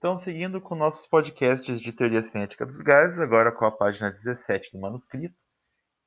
Então, 0.00 0.16
seguindo 0.16 0.62
com 0.62 0.74
nossos 0.74 1.04
podcasts 1.06 1.78
de 1.78 1.92
teoria 1.92 2.22
cinética 2.22 2.64
dos 2.64 2.80
gases, 2.80 3.18
agora 3.18 3.52
com 3.52 3.66
a 3.66 3.70
página 3.70 4.10
17 4.10 4.72
do 4.72 4.80
manuscrito, 4.80 5.36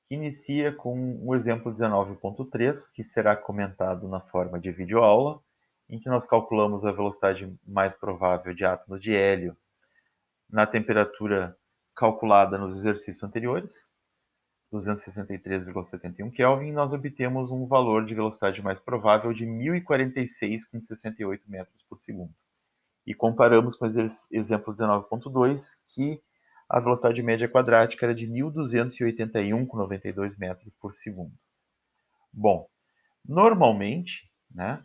que 0.05 0.15
inicia 0.15 0.73
com 0.75 1.19
o 1.23 1.35
exemplo 1.35 1.71
19.3, 1.71 2.91
que 2.91 3.03
será 3.03 3.35
comentado 3.37 4.07
na 4.07 4.19
forma 4.19 4.59
de 4.59 4.71
videoaula, 4.71 5.39
em 5.87 5.99
que 5.99 6.09
nós 6.09 6.25
calculamos 6.25 6.83
a 6.83 6.91
velocidade 6.91 7.55
mais 7.63 7.93
provável 7.93 8.51
de 8.51 8.65
átomos 8.65 8.99
de 8.99 9.15
hélio 9.15 9.55
na 10.49 10.65
temperatura 10.65 11.55
calculada 11.95 12.57
nos 12.57 12.75
exercícios 12.75 13.23
anteriores, 13.23 13.91
263,71 14.73 16.31
Kelvin, 16.31 16.71
nós 16.71 16.93
obtemos 16.93 17.51
um 17.51 17.67
valor 17.67 18.05
de 18.05 18.15
velocidade 18.15 18.59
mais 18.63 18.79
provável 18.79 19.31
de 19.33 19.45
1046,68 19.45 21.41
metros 21.45 21.83
por 21.87 22.01
segundo. 22.01 22.33
E 23.05 23.13
comparamos 23.13 23.75
com 23.75 23.85
o 23.85 23.89
exemplo 24.31 24.73
19.2, 24.73 25.81
que 25.93 26.23
a 26.69 26.79
velocidade 26.79 27.21
média 27.21 27.49
quadrática 27.49 28.05
era 28.05 28.15
de 28.15 28.25
1281,92 28.27 30.39
metros 30.39 30.73
por 30.79 30.93
segundo. 30.93 31.33
Bom, 32.31 32.69
normalmente, 33.23 34.31
né, 34.49 34.81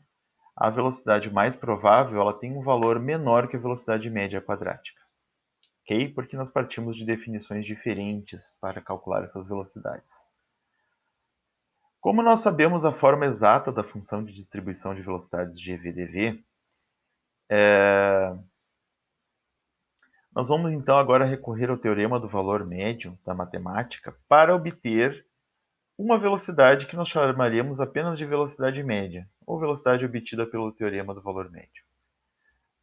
a 0.56 0.68
velocidade 0.70 1.32
mais 1.32 1.54
provável 1.54 2.20
ela 2.20 2.36
tem 2.38 2.56
um 2.56 2.62
valor 2.62 2.98
menor 2.98 3.46
que 3.48 3.56
a 3.56 3.60
velocidade 3.60 4.10
média 4.10 4.42
quadrática 4.42 5.00
ok? 5.88 6.12
Porque 6.12 6.36
nós 6.36 6.50
partimos 6.50 6.96
de 6.96 7.06
definições 7.06 7.64
diferentes 7.64 8.54
para 8.60 8.82
calcular 8.82 9.24
essas 9.24 9.48
velocidades. 9.48 10.10
Como 11.98 12.22
nós 12.22 12.40
sabemos 12.40 12.84
a 12.84 12.92
forma 12.92 13.24
exata 13.24 13.72
da 13.72 13.82
função 13.82 14.22
de 14.22 14.32
distribuição 14.32 14.94
de 14.94 15.02
velocidades 15.02 15.58
GVDV, 15.58 16.44
é... 17.50 18.36
nós 20.34 20.48
vamos 20.48 20.72
então 20.72 20.98
agora 20.98 21.24
recorrer 21.24 21.70
ao 21.70 21.78
teorema 21.78 22.18
do 22.20 22.28
valor 22.28 22.64
médio 22.66 23.18
da 23.24 23.34
matemática 23.34 24.16
para 24.28 24.54
obter 24.54 25.26
uma 25.96 26.16
velocidade 26.16 26.86
que 26.86 26.94
nós 26.94 27.08
chamaríamos 27.08 27.80
apenas 27.80 28.16
de 28.16 28.24
velocidade 28.24 28.82
média, 28.84 29.28
ou 29.44 29.58
velocidade 29.58 30.04
obtida 30.04 30.46
pelo 30.46 30.70
teorema 30.70 31.12
do 31.12 31.20
valor 31.20 31.50
médio. 31.50 31.82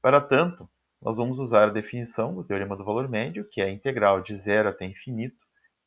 Para 0.02 0.20
tanto, 0.20 0.70
nós 1.02 1.18
vamos 1.18 1.40
usar 1.40 1.70
a 1.70 1.72
definição 1.72 2.36
do 2.36 2.44
teorema 2.44 2.76
do 2.76 2.84
valor 2.84 3.08
médio, 3.08 3.48
que 3.48 3.62
é 3.62 3.66
a 3.66 3.72
integral 3.72 4.22
de 4.22 4.36
zero 4.36 4.68
até 4.68 4.86
infinito 4.86 5.38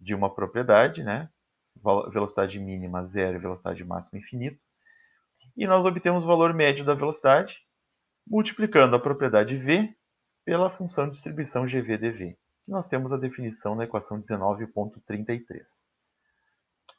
de 0.01 0.15
uma 0.15 0.33
propriedade, 0.35 1.03
né? 1.03 1.29
velocidade 2.11 2.59
mínima 2.59 3.05
zero 3.05 3.37
e 3.37 3.41
velocidade 3.41 3.85
máxima 3.85 4.19
infinito. 4.19 4.61
E 5.57 5.67
nós 5.67 5.85
obtemos 5.85 6.25
o 6.25 6.27
valor 6.27 6.55
médio 6.55 6.85
da 6.85 6.95
velocidade 6.95 7.63
multiplicando 8.31 8.95
a 8.95 9.01
propriedade 9.01 9.57
v 9.57 9.97
pela 10.45 10.71
função 10.71 11.09
distribuição 11.09 11.65
GV-dV. 11.65 12.37
Nós 12.67 12.87
temos 12.87 13.13
a 13.13 13.17
definição 13.17 13.75
na 13.75 13.85
equação 13.85 14.21
19.33. 14.21 15.83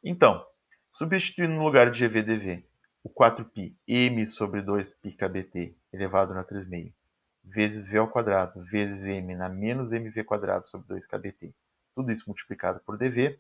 Então, 0.04 0.44
substituindo 0.92 1.54
no 1.54 1.64
lugar 1.64 1.92
de 1.92 2.08
GV-dV 2.08 2.66
o 3.04 3.10
4π 3.10 3.76
m 3.88 4.28
sobre 4.28 4.62
2π 4.62 5.16
kbt 5.16 5.78
elevado 5.94 6.34
na 6.34 6.44
3 6.44 6.68
meio 6.68 6.94
vezes 7.44 7.88
v 7.88 7.98
ao 7.98 8.10
quadrado 8.10 8.62
vezes 8.62 9.06
m 9.06 9.36
na 9.36 9.50
menos 9.50 9.92
mv 9.92 10.24
quadrado 10.24 10.66
sobre 10.66 10.96
2kbt. 10.96 11.54
Tudo 11.96 12.12
isso 12.12 12.26
multiplicado 12.28 12.80
por 12.86 12.98
dv. 12.98 13.40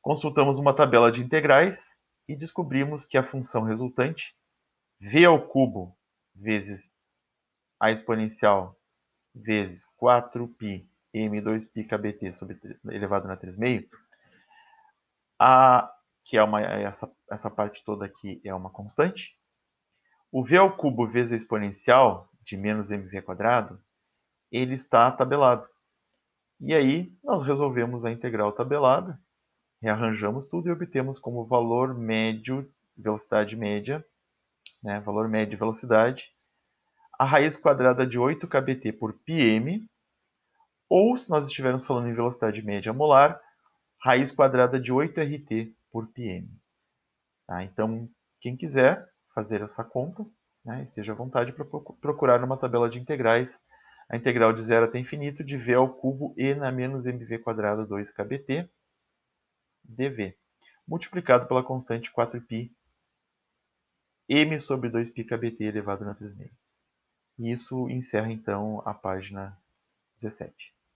Consultamos 0.00 0.58
uma 0.58 0.74
tabela 0.74 1.10
de 1.10 1.22
integrais 1.22 2.00
e 2.28 2.34
descobrimos 2.34 3.04
que 3.04 3.16
a 3.16 3.22
função 3.22 3.62
resultante, 3.62 4.36
v 4.98 5.24
ao 5.24 5.46
cubo 5.46 5.96
vezes 6.42 6.90
a 7.78 7.90
exponencial 7.90 8.76
vezes 9.34 9.86
4π 10.00 10.86
m2π 11.14 11.86
kbt 11.86 12.32
sobre, 12.32 12.58
elevado 12.90 13.28
na 13.28 13.36
3 13.36 13.56
meio, 13.56 13.88
a, 15.38 15.92
que 16.24 16.36
é 16.36 16.42
uma, 16.42 16.60
essa, 16.60 17.10
essa 17.30 17.50
parte 17.50 17.84
toda 17.84 18.06
aqui 18.06 18.40
é 18.44 18.54
uma 18.54 18.70
constante. 18.70 19.36
O 20.30 20.44
v 20.44 20.56
ao 20.56 20.76
cubo 20.76 21.06
vezes 21.06 21.32
a 21.32 21.36
exponencial 21.36 22.30
de 22.42 22.56
menos 22.56 22.90
mv 22.90 23.22
quadrado, 23.22 23.80
ele 24.50 24.74
está 24.74 25.10
tabelado. 25.10 25.68
E 26.60 26.74
aí 26.74 27.12
nós 27.22 27.42
resolvemos 27.42 28.04
a 28.04 28.12
integral 28.12 28.52
tabelada, 28.52 29.20
rearranjamos 29.80 30.46
tudo 30.46 30.68
e 30.68 30.72
obtemos 30.72 31.18
como 31.18 31.44
valor 31.44 31.92
médio, 31.94 32.72
velocidade 32.96 33.56
média, 33.56 34.04
né, 34.82 35.00
valor 35.00 35.28
médio 35.28 35.50
de 35.50 35.56
velocidade, 35.56 36.32
a 37.18 37.24
raiz 37.24 37.56
quadrada 37.56 38.06
de 38.06 38.18
8 38.18 38.48
kBt 38.48 38.92
por 38.92 39.12
pm, 39.24 39.88
ou 40.88 41.16
se 41.16 41.30
nós 41.30 41.46
estivermos 41.46 41.86
falando 41.86 42.08
em 42.08 42.14
velocidade 42.14 42.60
média 42.62 42.92
molar, 42.92 43.40
raiz 44.00 44.32
quadrada 44.32 44.80
de 44.80 44.92
8 44.92 45.20
RT 45.20 45.74
por 45.90 46.08
pm. 46.08 46.48
Tá? 47.46 47.62
Então, 47.62 48.08
quem 48.40 48.56
quiser 48.56 49.08
fazer 49.34 49.62
essa 49.62 49.84
conta, 49.84 50.26
né, 50.64 50.82
esteja 50.82 51.12
à 51.12 51.14
vontade 51.14 51.52
para 51.52 51.64
procurar 52.00 52.40
numa 52.40 52.56
tabela 52.56 52.90
de 52.90 52.98
integrais 52.98 53.60
a 54.08 54.16
integral 54.16 54.52
de 54.52 54.62
zero 54.62 54.84
até 54.84 54.98
infinito 54.98 55.42
de 55.42 55.56
v 55.56 55.74
ao 55.74 55.88
cubo 55.88 56.34
e 56.36 56.54
na 56.54 56.70
menos 56.70 57.06
mv 57.06 57.38
quadrado 57.38 57.86
2 57.86 58.12
kbt 58.12 58.68
dv, 59.84 60.36
multiplicado 60.86 61.46
pela 61.46 61.62
constante 61.62 62.12
4π 62.12 62.70
m 64.28 64.58
sobre 64.58 64.90
2π 64.90 65.24
kbt 65.24 65.64
elevado 65.64 66.04
na 66.04 66.14
3 66.14 66.34
meio. 66.34 66.52
E 67.38 67.50
isso 67.50 67.88
encerra 67.88 68.30
então 68.30 68.82
a 68.84 68.94
página 68.94 69.56
17. 70.20 70.74